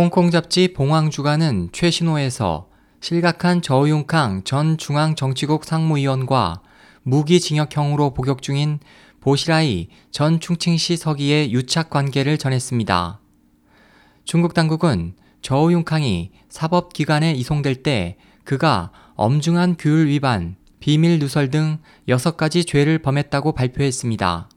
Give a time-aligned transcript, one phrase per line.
[0.00, 2.70] 홍콩 잡지 봉황주간은 최신호에서
[3.02, 6.62] 실각한 저우융캉 전 중앙정치국 상무위원과
[7.02, 8.78] 무기징역형으로 복역 중인
[9.20, 13.20] 보시라이 전 충칭시 서기의 유착 관계를 전했습니다.
[14.24, 21.76] 중국 당국은 저우융캉이 사법기관에 이송될 때 그가 엄중한 규율 위반, 비밀 누설 등
[22.08, 24.48] 6가지 죄를 범했다고 발표했습니다.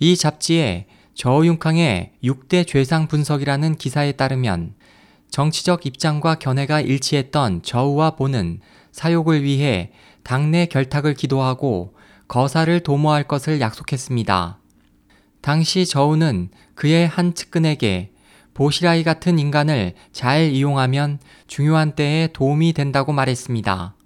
[0.00, 0.88] 이 잡지에
[1.18, 4.74] 저우융캉의 6대 죄상 분석이라는 기사에 따르면
[5.30, 8.60] 정치적 입장과 견해가 일치했던 저우와 보는
[8.92, 9.90] 사욕을 위해
[10.22, 11.96] 당내 결탁을 기도하고
[12.28, 14.60] 거사를 도모할 것을 약속했습니다.
[15.40, 18.12] 당시 저우는 그의 한 측근에게
[18.54, 23.96] 보시라이 같은 인간을 잘 이용하면 중요한 때에 도움이 된다고 말했습니다.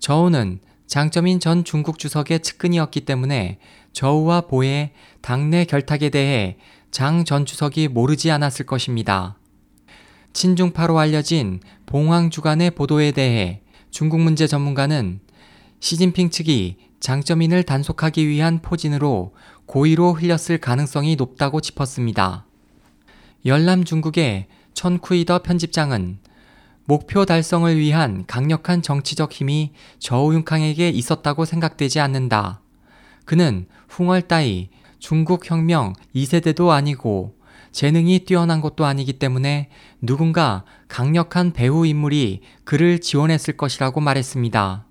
[0.00, 0.58] 저우는
[0.92, 3.58] 장점인 전 중국 주석의 측근이었기 때문에
[3.94, 4.92] 저우와 보의
[5.22, 6.58] 당내 결탁에 대해
[6.90, 9.38] 장 전 주석이 모르지 않았을 것입니다.
[10.34, 15.20] 친중파로 알려진 봉황 주간의 보도에 대해 중국 문제 전문가는
[15.80, 22.44] 시진핑 측이 장점인을 단속하기 위한 포진으로 고의로 흘렸을 가능성이 높다고 짚었습니다.
[23.46, 26.18] 열남 중국의 천쿠이더 편집장은
[26.84, 32.60] 목표 달성을 위한 강력한 정치적 힘이 저우융캉에게 있었다고 생각되지 않는다.
[33.24, 37.36] 그는 붕얼 따위 중국 혁명 2세대도 아니고
[37.70, 44.86] 재능이 뛰어난 것도 아니기 때문에 누군가 강력한 배우 인물이 그를 지원했을 것이라고 말했습니다.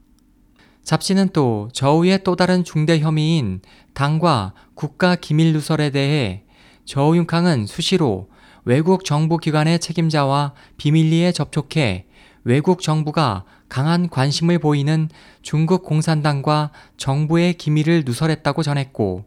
[0.83, 3.61] 잡지는 또 저우의 또 다른 중대 혐의인
[3.93, 6.43] 당과 국가 기밀 누설에 대해
[6.85, 8.30] 저우융캉은 수시로
[8.63, 12.05] 외국 정부 기관의 책임자와 비밀리에 접촉해
[12.43, 15.09] 외국 정부가 강한 관심을 보이는
[15.41, 19.25] 중국 공산당과 정부의 기밀을 누설했다고 전했고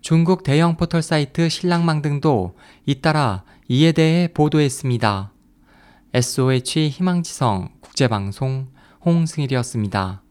[0.00, 2.54] 중국 대형 포털 사이트 신랑망 등도
[2.86, 5.32] 잇따라 이에 대해 보도했습니다.
[6.14, 8.68] SOH 희망지성 국제방송
[9.04, 10.22] 홍승일이었습니다.